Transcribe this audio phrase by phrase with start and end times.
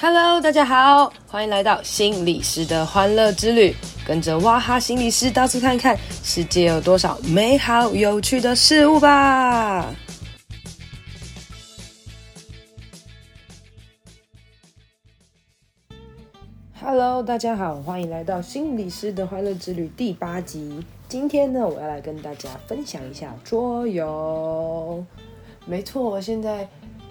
[0.00, 3.74] Hello，大家好，欢迎来到心理师的欢乐之旅，
[4.06, 9.92] 跟着哇哈心理师到处看看，世界有多少美好有趣的事物吧。
[16.80, 20.80] Hello，大家好，欢迎来到心理师的欢乐之旅第八集。
[21.08, 25.04] 今天呢，我要来跟大家分享一下桌游。
[25.66, 26.68] 没错，现在。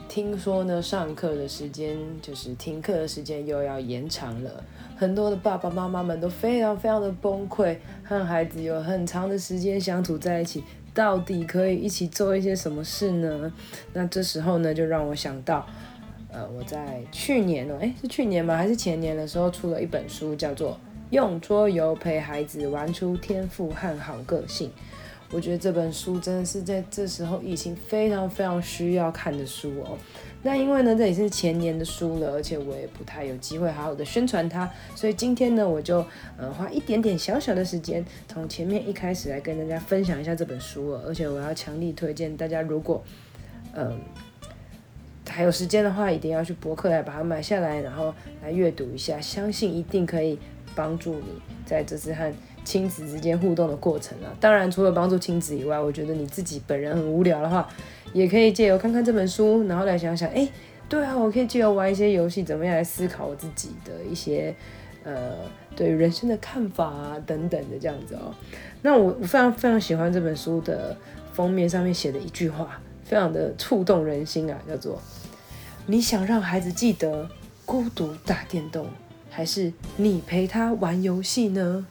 [0.07, 4.63] 听说呢，上课的时间就是听课的时间又要延长了，
[4.95, 13.51] 很多的爸爸妈妈们都非常非常的崩溃，和孩子有很长的时间相处在一起，到底可以一起做一些什么事呢？
[13.93, 15.65] 那这时候呢，就让我想到，
[16.31, 18.55] 呃，我在去年哦，诶，是去年吗？
[18.55, 20.71] 还是前年的时候出了一本书，叫做
[21.12, 24.70] 《用桌游陪孩子玩出天赋和好个性》。
[25.31, 29.98] 我觉得这本书真的是在这时候疫情非常非常需要看的书哦。
[30.44, 36.05] 那因为呢，这也是前年的书了，而且我也不太有机会好好的宣传它，所以今天呢，我就
[36.38, 41.04] 呃花一点点小小的时间，从前面一开始来跟大家分享一下这本书了。
[41.05, 43.04] 而且我要强力推荐大家，如果
[43.73, 43.99] 嗯、
[45.27, 50.40] 还有时间的话，一定要去博客来把它买下来，然后来阅读一下，相信一定可以
[50.73, 52.32] 帮助你在这次和
[52.68, 57.65] 亲子之间互动的过程啊，当然除了帮助亲子以外，我觉得你自己本人很无聊的话，
[58.12, 60.46] 也可以借由看看这本书，然后来想想，哎、
[60.90, 64.53] 对啊，我可以借由玩一些游戏，怎么样来思考我自己的一些
[65.06, 65.35] 呃
[65.78, 68.35] 对人生的看法啊等等的这样子哦。
[68.81, 70.94] 那我我非常非常喜欢这本书的
[71.31, 75.01] 封面上面写的一句话，非常的触动人心啊，叫做
[75.88, 77.29] “你想让孩子记得
[77.66, 78.88] 孤独打电动，
[79.29, 81.88] 还是你陪他玩游戏呢？”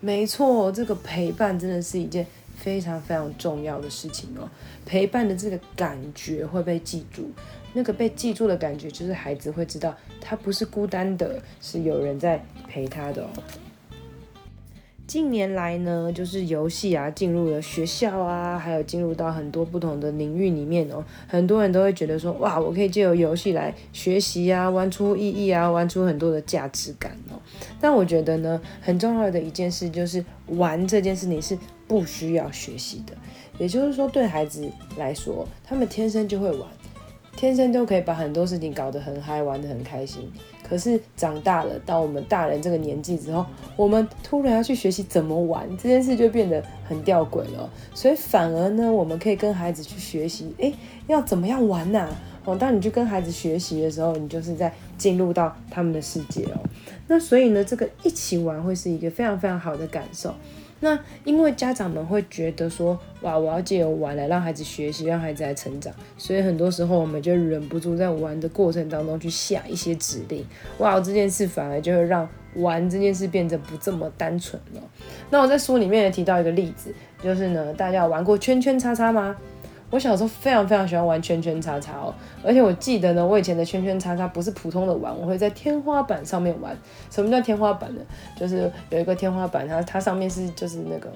[0.00, 4.48] 没错，这个陪伴真的是一件非常非常重要的事情哦。
[4.86, 7.30] 陪伴的这个感觉会被记住，
[7.74, 13.28] 那个被记住的感觉就是孩子会知道他不是孤单的，是有人在陪他的哦。
[15.10, 21.04] 近年来呢，就是游戏啊进入了学校啊，还有进入到很多不同的领域里面哦。
[21.26, 27.34] 很多人都会觉得说，哇，我可以借由游戏来学习啊，玩出意义啊，玩出很多的价值感哦。
[27.80, 33.12] 但我觉得呢，很重要的一件事就是玩这件事情是不需要学习的，
[33.58, 34.64] 也就是说，对孩子
[34.96, 36.68] 来说，他们天生就会玩。
[37.36, 40.30] 天生就可以把很多事情搞得很嗨，玩得很开心。
[40.70, 43.44] 可是长大了，到我们大人这个年纪之后，
[43.74, 47.68] 我们突然要去学习怎么玩，这件事就变得很吊诡了。
[47.92, 50.72] 所以反而呢，我们可以跟孩子去学习，诶，
[51.08, 52.08] 要怎么样玩呐？
[52.44, 56.60] 哦，当你去跟孩子学习的时候，你就是在进入到他们的世界哦。
[57.08, 60.32] 那所以呢，这个一起玩会是一个非常非常好的感受。
[60.80, 70.44] 那因为家长们会觉得说，哇，我要借由玩来让孩子学习，让孩子来成长，所以很多时候我们就忍不住在玩的过程当中去下一些指令，
[70.78, 74.82] 哇，这件事反而就会让玩这件事变得不这么单纯了。
[75.30, 76.92] 那我在书里面也提到一个例子，
[77.22, 79.36] 就是呢，大家有玩过圈圈叉叉吗？
[79.90, 82.14] 我小时候非常非常喜欢玩圈圈叉叉哦，
[82.44, 86.76] 而且我记得呢，我以前的圈圈叉叉不是普通的玩，我会在天花板上面玩。
[87.10, 88.00] 什么叫天花板呢？
[88.36, 91.10] 就是有一个天花板，它它上面是就是那个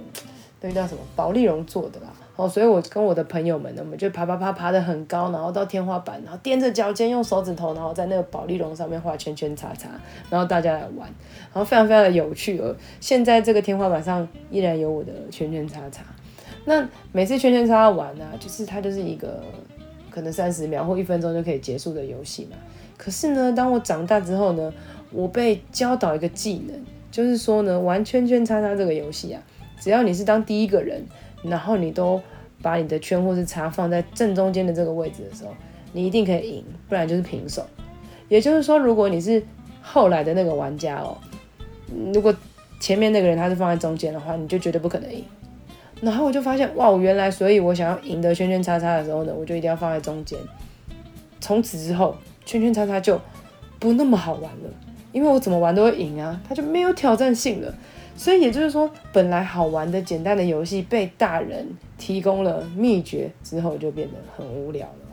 [0.60, 2.06] 那个叫什么宝丽绒做的啦。
[2.34, 9.88] 哦，所以我跟我的朋友们呢，我们就爬爬爬爬的很高，然后到天花板，然后踮着脚尖用手指头，然后在那个宝丽绒上面画圈圈叉叉，
[10.28, 11.08] 然后大家来玩，
[11.52, 12.74] 然后非常非常的有趣哦。
[12.98, 16.02] 现在这个天花板上依然有我的圈圈叉叉。
[16.64, 19.42] 那每次圈圈叉叉玩呢、啊，就是它就是一个
[20.10, 22.56] 可能三十秒或一分钟就可以结束的游戏嘛。
[22.96, 24.72] 可是呢，当我长大之后呢，
[25.10, 26.80] 我被教导一个技能，
[27.10, 29.42] 就是说呢，玩圈圈叉叉这个游戏啊，
[29.78, 31.04] 只要你是当第一个人，
[31.42, 32.20] 然后你都
[32.62, 35.50] 把你的圈或是叉放在正中间的这个位置的时候，
[35.92, 37.66] 你一定可以赢，不然就是平手。
[38.28, 39.42] 也就是说，如果你是
[39.82, 41.18] 后来的那个玩家哦，
[42.14, 42.34] 如果
[42.80, 45.22] 前面那个人他是放在中间的话，你就绝对不可能赢。
[46.04, 50.38] 然后我就发现，哇，原来所以我想要赢得圈圈叉叉的时候呢，我就一定要放在中间。
[51.40, 53.20] 从此之后，圈圈叉叉就
[53.78, 54.70] 不那么好玩了，
[55.12, 57.74] 因为我怎么玩都会赢啊，它就没有挑战性了。
[58.16, 61.66] 所以也就是说，本来好玩的简单的游戏被大人
[61.98, 65.03] 提供了秘诀之后，就变得很无聊了。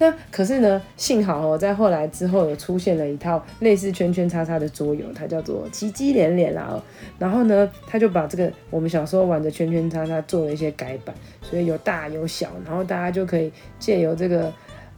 [0.00, 6.82] 那可是呢，幸好哦，在后来之后有出现了一套类似圈圈叉叉的桌游，它叫做奇迹连连啦。
[7.18, 14.50] 然后呢，他就把这个我们小时候玩的圈圈叉叉做了一些改版，所以有大有小，然后大家就可以借由这个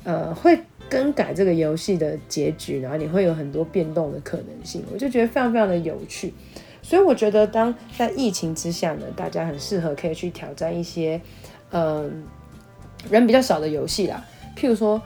[0.05, 0.57] 呃，会
[0.89, 4.85] 更改这个游戏的结局，然后你会有很多变动的可能性。
[4.93, 6.33] 我就觉得非常非常的有趣。
[6.81, 11.21] 所以我觉得，当在疫情之下呢，大家很适合可以去挑战一些
[11.73, 12.25] 嗯、
[13.11, 14.25] 人比较少的游戏啦。
[14.57, 15.01] 譬如说，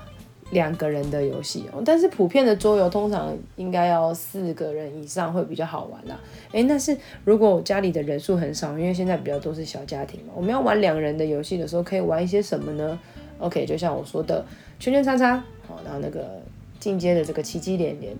[0.50, 6.18] 两个人的游戏哦，但是普遍的桌游通常应该要四个人以上会比较好玩啦。
[6.52, 12.98] 诶，但是如果我家里的人数很少，因为现在比较都是小家庭嘛，我们要玩两人的游戏的时候，可以玩一些什么呢
[13.38, 14.44] ？OK，就像我说的
[14.78, 16.40] 圈圈叉叉，好，然后那个
[16.78, 18.14] 进阶的这个奇迹连连，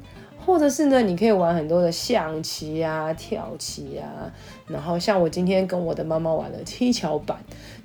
[0.46, 4.32] 或者是呢，你可以玩很多的象棋啊、跳棋啊，
[4.69, 7.37] 然后像我今天跟我的妈妈玩了七巧板，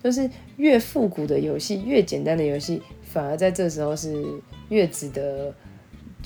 [0.04, 2.81] 就是越复古的游戏，越简单的游戏。
[3.04, 4.24] 反而在这时候是
[4.69, 5.54] 越值得、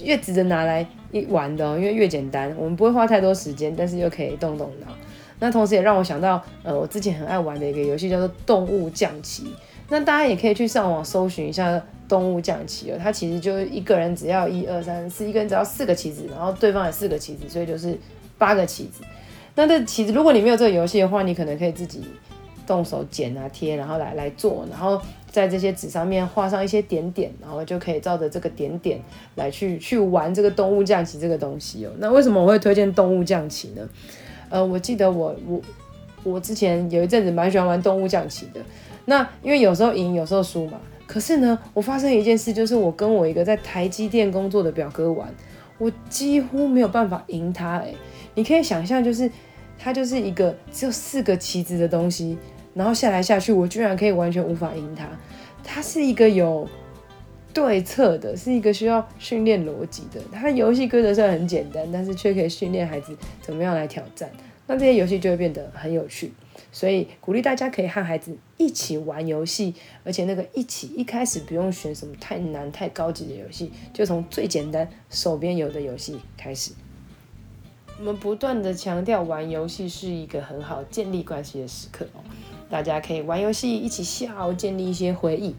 [0.04, 4.88] 越值得拿来一玩的哦，因为越简单，我们不会花太多时间，但是又可以动动脑。
[5.40, 9.48] 那同时也让我想到，呃，我之前很爱玩的一个游戏叫做动物降棋。
[9.90, 17.98] 那大家也可以去上网搜寻一下动物将棋哦，它其实就一个人只要一二三四，一个人只要四个棋子，然后对方也四个棋子，所以就是
[18.38, 19.04] 八个棋子。
[19.56, 22.04] 那这棋子，如果你没有这个游戏的话，你可能可以自己
[22.68, 25.02] 动手剪啊贴，然后来来做，然后。
[25.36, 28.98] 在这些纸上面画上一些点点，然后就可以照着这个点点
[29.36, 31.92] 来去去玩这个动物将棋这个东西哦。
[31.98, 33.86] 那为什么我会推荐动物将棋呢？
[34.48, 35.62] 呃，我记得我我
[36.24, 38.62] 我之前有一阵子蛮喜欢玩动物将棋的。
[39.04, 40.80] 那因为有时候赢，有时候输嘛。
[41.08, 45.28] 可是呢，我发生一件事，就是我跟我一个在台积电工作的表哥玩，
[45.78, 47.78] 我几乎没有办法赢他。
[47.80, 47.96] 诶，
[48.34, 49.30] 你可以想象，就是
[49.78, 52.38] 他就是一个只有四个棋子的东西。
[52.74, 55.08] 然后下来下去，我居然可以完全无法赢他。
[55.64, 56.68] 他是一个有
[57.54, 60.20] 对策的，是一个需要训练逻辑的。
[60.34, 64.30] 他游戏规则虽然很简单，但是却可以训练孩子怎么样来挑战。
[64.68, 66.34] 那这些游戏就会变得很有趣。
[66.72, 69.74] 所以鼓励大家可以和孩子一起玩游戏，
[70.04, 76.72] 而且那个一起一开始不用选什么太难太高级的游戏，就从最简单手边有的游戏开始。
[77.98, 82.20] 我们不断的强调玩游戏是一个很好建立关系的时刻哦。
[82.70, 85.56] 大家可以玩游戏，一起笑，建立一些回忆。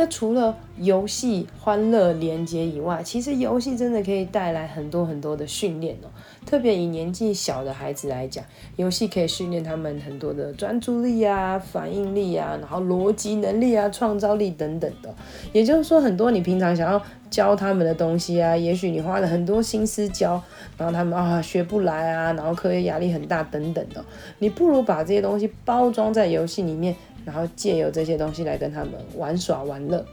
[0.00, 6.08] 那除了游戏欢乐连接以外，其实游戏真的可以带来很多很多的训练哦。
[6.46, 8.42] 特别以年纪小的孩子来讲，
[8.76, 15.14] 游戏可以训练他们很多的专注力啊、反应力啊，然后逻辑能力啊、创造力等等的。
[15.52, 20.42] 也就是说，很多你平常想要教他们的东西啊，也许你花了很多心思教，
[20.78, 24.02] 然后他们啊学不来啊，然后课业压力很大等等的。
[24.38, 26.96] 你不如把这些东西包装在游戏里面。
[27.30, 30.04] 然后借由这些东西来跟他们玩耍玩乐。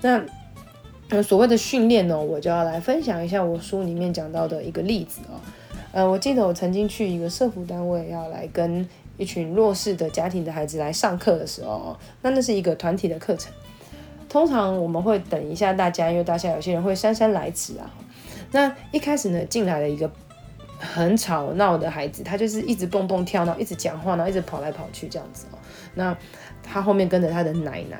[0.00, 5.38] 那所谓的训练呢，我就要来分享一下我书里面讲到的一个例子哦。
[5.92, 13.52] 呃，我记得我曾经去一个社福单位，要来跟一群弱势的家庭的孩子来上课的时候，那那是一个团体的课程。
[14.28, 17.88] 通常我们会等一下大家，因为大家有些人会姗姗来迟啊。
[18.50, 20.10] 那一开始呢，进来了一个
[20.78, 25.58] 很吵闹的孩子，他就是一直蹦蹦跳，然后一直讲话，然后一直跑来跑去这样子哦。
[25.94, 26.16] 那
[26.70, 27.98] 他后面跟着他的奶奶，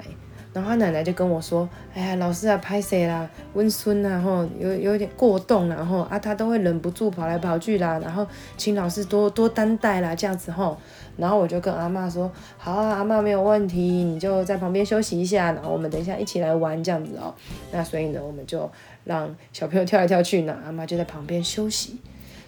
[0.53, 3.29] 然后他奶奶就跟我说：“哎呀，老师啊，拍谁啦？
[3.55, 8.27] 温孙啊，吼，有有点过动，然后啊，他都会忍不住跑来跑去啦，然后
[8.57, 10.77] 请老师多多担待啦，这样子吼。
[11.17, 17.35] 然后我就跟阿嬷说：好啊，阿嬷没有问题，你就在旁边休息一下，然后我们等一下一起来玩这样子哦。
[17.73, 18.71] 那所以呢，我们就
[19.05, 21.99] 让小朋友跳来跳去呢，阿嬷就在旁边休息。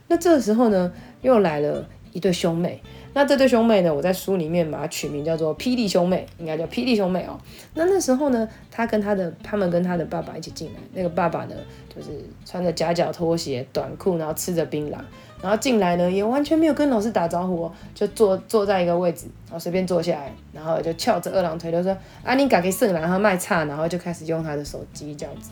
[0.07, 7.37] 那这个时候呢，又来了一对兄妹。”那这对兄妹呢，我在书里面把它取名叫做霹雳兄妹，应该叫霹雳兄妹哦。
[7.75, 11.55] 那那时候呢，他跟他的他们跟他的爸爸一起进来，那个爸爸呢，
[11.93, 12.09] 就是
[12.47, 14.99] 穿着夹脚拖鞋、短裤，然后吃着槟榔，
[15.43, 25.51] 然后进来呢，也完全没有跟老师打招呼哦，就坐坐在一个位置，然后随便坐下来，然后就翘着二郎腿，就说啊，你赶紧胜，然后卖差，然后就开始用他的手机这样子。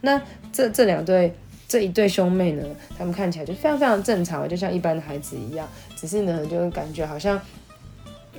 [0.00, 0.20] 那
[0.52, 1.32] 这这两对。
[1.68, 2.64] 这一对兄妹呢，
[2.96, 7.38] 他们看起来就非常非常正常，就像一般的孩子一样，只是呢，就感觉好像，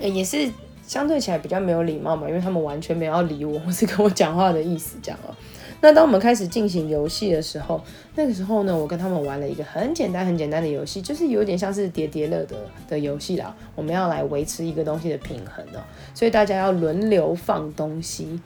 [0.01, 0.51] 也是
[0.87, 5.35] 相对起来比较没有礼貌嘛，因为他们完全没有要理我或是跟我讲话的意思，这样哦。
[5.81, 7.79] 那当我们开始进行游戏的时候，
[8.15, 12.57] 那个时候呢，我跟他们玩了一个很简单很简单的游戏，就是有点像是叠叠乐的
[12.87, 13.55] 的游戏啦。
[13.75, 15.79] 我们要来维持一个东西的平衡哦，
[16.15, 18.39] 所以大家要轮流放东西。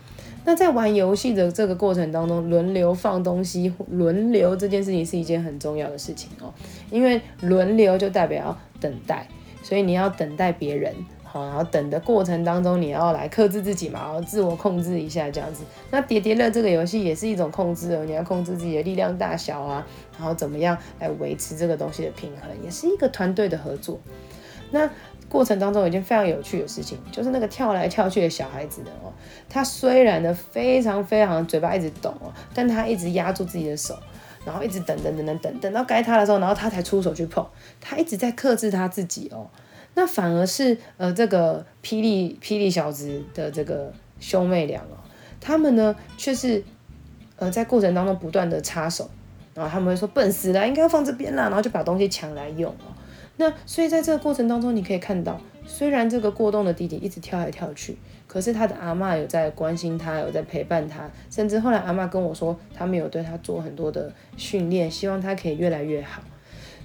[0.45, 6.53] 那在玩游戏的这个过程当中，轮流放东西，轮流这件事情是一件很重要的事情哦。
[6.91, 9.27] 因为轮流就代表要等待，
[9.61, 15.63] 所以你要等待别人，好，然后等的过程当中，你要来克制自己嘛，然后自我控制一下这样子。
[15.91, 23.99] 那叠叠乐这个游戏也是一种控制哦，你要控制自己的力量大小啊，然后怎么样来维持这个东西的平衡，也是一个团队的合作。
[24.73, 24.89] 那
[25.29, 29.13] 过程当中有一件非常有趣的事情，就是那个跳来跳去的小孩子的哦，
[29.47, 33.97] 他虽然呢非常非常嘴巴一直抖哦，但他一直压住自己的手，
[34.45, 37.45] 然后一直等等等等等，等到该他的时候，然后他才出手去碰，
[37.79, 39.47] 他一直在克制他自己哦。
[39.93, 44.97] 那反而是呃这个霹雳霹雳小子的这个兄妹俩哦，
[45.39, 46.63] 他们呢却是。
[47.35, 49.09] 呃在过程当中不断的插手，
[49.55, 52.93] 然后他们会说笨死了，应该要放这边啦，然后就把东西抢来用哦。
[53.35, 57.97] 那所以在这个过程当中，你可以看到，虽然这个过动的弟弟一直跳来跳去，
[58.27, 66.21] 可是他的阿嬷有在关心他，有在陪伴他，甚至后来阿嬷跟我说，他们有对他做很多的训练，希望他可以越来越好。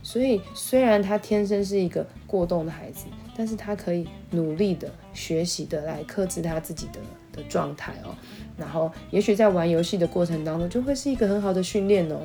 [0.02, 3.04] 所以虽然他天生是一个过动的孩子，
[3.36, 7.00] 但是他可以努力的学习的来克制他自己的
[7.30, 8.14] 的状态哦。
[8.56, 12.20] 然后也许在玩游戏的过程当中，就会是一个很好的训练哦。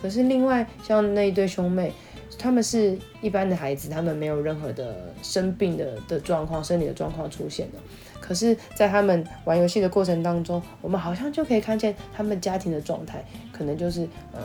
[0.00, 1.92] 可是另外像那一对兄妹。
[2.36, 7.78] 他们是一般的孩子，他们没有任何的生病的的状况、生理的状况出现的。
[8.20, 14.40] 可是，在他们玩游戏的过程当中，我们好像就可以看见他们家庭的状态，可能就是呃，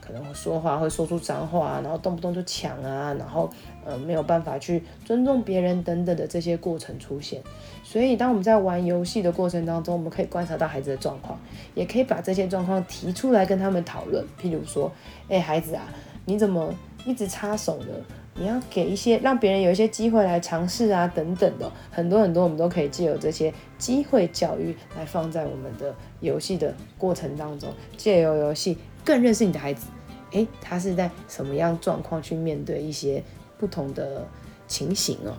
[0.00, 3.48] 可能会说话会说出脏话，然后动不动就抢啊，然后
[3.84, 7.40] 呃没有办法去尊重别人等等的这些过程出现。
[7.84, 11.38] 所以，当我们在玩游戏的过程当中，我们可以观察到孩子的状况，
[11.74, 14.24] 也可以把这些状况提出来跟他们讨论。
[14.40, 14.90] 譬如说，
[15.28, 15.84] 哎，孩子啊，
[16.24, 16.74] 你怎么？
[17.08, 17.86] 一直插手的，
[18.34, 29.86] 你要给一些让别人有一些机会来尝试啊，等等的，很多很多，我们都可以借由这些机会教育来放在我们的游戏的过程当中，借由游戏更认识你的孩子，
[30.32, 33.24] 诶，他是在什么样状况去面对一些
[33.56, 34.28] 不同的
[34.66, 35.32] 情形哦。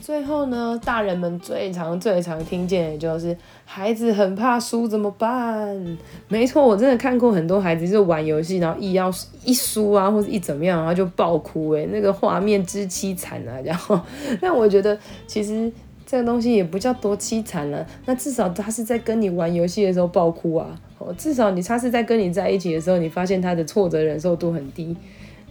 [0.00, 5.98] 最后呢，大人们最常最常听见的就是孩子很怕输怎么办？
[6.28, 9.12] 没错，我真的看过很多孩子就玩游戏，然后一要
[9.44, 13.60] 一输啊，或者一怎么样，然后就爆哭，诶，那个画面之凄惨啊！
[13.62, 14.00] 然后，
[14.40, 15.70] 但我觉得其实
[16.06, 24.96] 这个东西也不叫多凄惨了，那至少他是在跟你玩游戏的时候爆哭啊，哦，至少你他是在跟你在一起的时候，你发现他的挫折忍受度很低，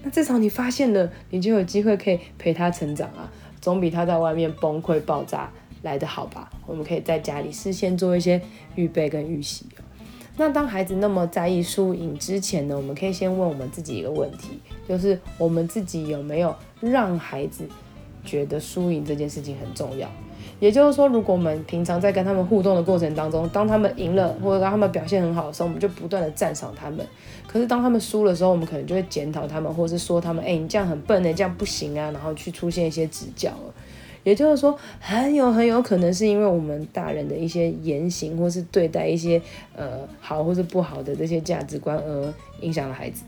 [0.01, 3.31] 那至少你发现了，你就有机会可以陪他成长啊。
[3.61, 5.51] 总比他在外面崩溃爆炸
[5.81, 6.49] 来得好吧？
[6.65, 8.41] 我们可以在家里事先做一些
[8.75, 9.65] 预备跟预习。
[10.37, 17.67] 那当孩子那么在意输赢之前呢，我们可以先问我们自己一个问题，就是我们自己有没有让孩子
[18.23, 20.09] 觉得输赢这件事情很重要？
[20.59, 27.05] 也就是说，如果我们平常在跟他们互动的过程当中，当他们赢了或者当他们表现很好的时候，我们就不断的赞赏他们。
[27.47, 33.51] 可是当他们输的时候，我们可能就会检讨他们，或者是说他们，哎，你这样很笨呢，这样不行啊，然后去出现一些指教。
[34.23, 39.41] 也就是说，很有很有可能是因为我们大人的一些言行，或是对待一些
[39.75, 43.23] 呃好或是不好的这些价值观而影响了孩子。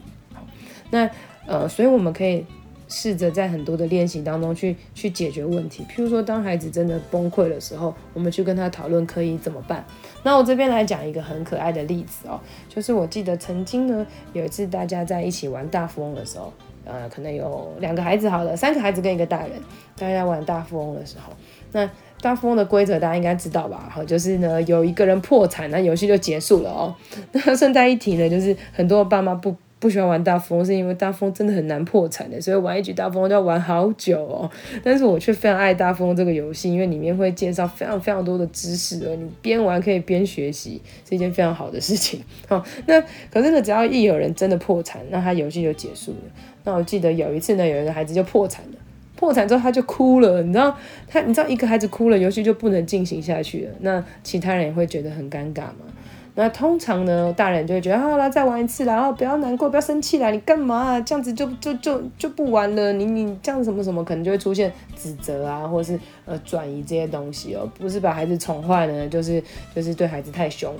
[0.89, 1.09] 那
[1.47, 2.45] 呃，所以我们可以。
[2.91, 9.83] 试着在很多的练习当中去去解决问题，譬如说，当孩子真的崩溃的时候，我们去跟他讨论可以怎么办。
[10.23, 16.51] 那我这边来讲一个很可爱的例子哦，就是我记得曾经呢有一次大家在一起玩大富翁的时候，
[16.83, 19.51] 呃，可能有两个孩子好了，三个孩子跟一个大人，
[19.97, 21.31] 大家玩大富翁的时候，
[21.71, 23.89] 那大富翁的规则大家应该知道吧？
[23.89, 26.93] 好，就是呢有一个人破产，那游戏就结束了哦。
[27.31, 29.55] 那顺带一提呢，就是很多爸妈不。
[29.81, 34.49] 不喜欢玩大富翁，是因为大富翁真的很难破产的，所以玩一局大富翁都要玩好久哦。
[34.83, 42.21] 但是我却非常爱大富翁这个游戏，因为里面会介绍非常非常多的知识哦，你边玩可以边学习，是一件非常好的事情。
[42.47, 46.31] 好， 那可是呢，只要一有人真的破产，那他游戏就结束了。
[46.63, 48.77] 那我记得有一次呢，有一个孩子就破产了，
[49.15, 55.87] 破产之后他就哭了，你知道他，你知道一个孩子哭了，游戏就不能进行下去了，那其他人也会觉得很尴尬嘛。
[56.33, 61.01] 那通常呢，大人就会觉得好了，再玩一次啦，然后不要难过，不要生气啦，你干嘛啊？
[61.01, 69.43] 这样子就就就就不玩了，你你这样什么什么，可能就会出现指责啊，或是呃转移这些东西哦，不是把孩子宠坏呢，就是
[69.75, 70.73] 就是对孩子太凶。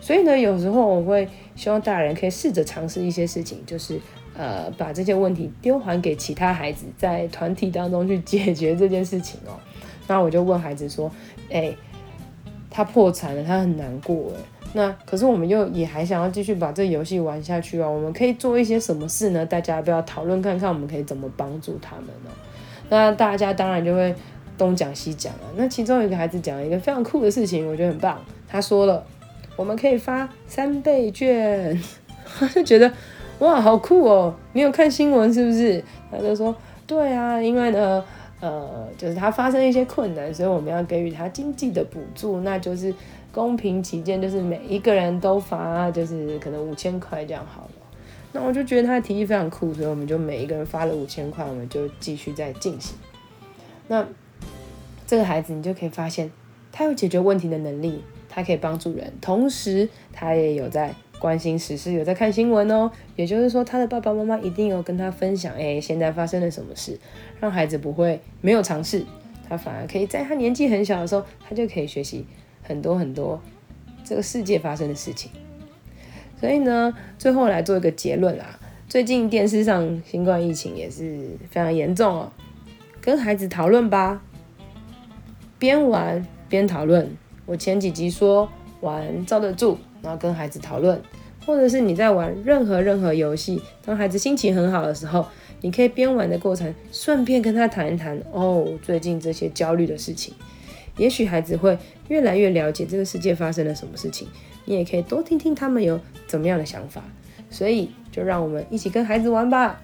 [0.00, 4.00] 所以呢，有时候我会希望大人可以试着尝试一些事情，就是
[4.34, 9.52] 呃把这些问题丢还给其他孩子，在团体当中去解决这件事情哦。
[10.06, 11.10] 那我就问孩子说，
[11.50, 11.74] 哎，
[12.70, 14.40] 他破产了，他很难过哎。
[14.76, 17.88] 那可是我们又也还想要继续把这游戏玩下去啊！
[17.88, 19.46] 我们可以做一些什么事呢？
[19.46, 22.30] 大家不要讨论看看，我们可以怎么帮助他们呢？
[22.88, 24.12] 那大家当然就会
[24.58, 25.46] 东讲西讲啊。
[25.54, 28.20] 那其中一个孩子讲了一个非常酷的事情，我觉得很棒。
[28.48, 29.06] 他说了，
[29.54, 31.80] 我们可以发三倍券，
[32.26, 32.92] 他就觉得
[33.38, 34.34] 哇，好酷哦！
[34.54, 35.84] 你有看新闻是不是？
[36.10, 36.52] 他就说，
[36.84, 38.04] 对啊，因为呢，
[38.40, 42.92] 呃，就是他发生一些困难，所以我们要给予他经济的补助，那就是。
[43.34, 47.70] 公平起见，就是每一个人都发，就是可能五千块这样好了。
[48.32, 52.96] 那我就觉得他的提议非常酷，所以我们就每一个人发了五千块，我们就继续在进行。
[53.88, 54.06] 那
[55.06, 56.30] 这个孩子，你就可以发现，
[56.70, 62.90] 他有解决问题的能力，他可以帮助人，同时他也有在关心时事，有在看新闻哦。
[63.16, 66.98] 也就是说，他的爸爸妈妈一定有跟他分享，哎，现在发生了什么事，
[67.40, 69.04] 让孩子不会没有尝试，
[69.48, 72.26] 他反而可以在他年纪很小的时候，他就可以学习。
[72.64, 73.40] 很多很多
[74.02, 75.30] 这个世界发生的事情，
[76.40, 78.58] 所以呢，最后来做一个结论啦。
[78.88, 82.32] 最近电视上新冠疫情也是非常严重哦，
[83.00, 84.22] 跟孩子讨论吧，
[85.58, 87.16] 边玩边讨论。
[87.46, 88.48] 我前几集说
[88.80, 91.00] 玩罩得住，然后跟孩子讨论，
[91.44, 95.26] 或者是你在玩任何任何游戏，当孩子心情很好的时候，
[95.60, 100.34] 你可以边玩的过程，顺便跟他谈一谈哦，最近这些焦虑的事情，
[100.96, 101.76] 也许孩子会
[102.08, 104.28] 越来越了解这个世界发生了什么事情，
[104.64, 107.02] 你也可以多听听他们有怎么样的想法。
[107.50, 109.80] 所以就让我们一起跟孩子玩吧。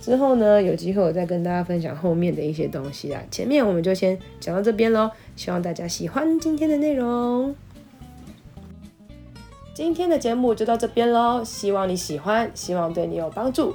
[0.00, 3.22] 之后呢，有机会我再跟大家分享后面的一些东西啊。
[3.30, 5.10] 前面我们就先讲到这边喽。
[5.36, 7.54] 希望大家喜欢今天的内容。
[9.72, 13.74] 今天的节目就到这边喽，希望你喜欢，希望对你有帮助。